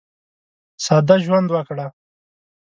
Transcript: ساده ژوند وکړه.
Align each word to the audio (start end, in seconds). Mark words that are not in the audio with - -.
ساده 0.85 1.15
ژوند 1.25 1.47
وکړه. 1.51 1.85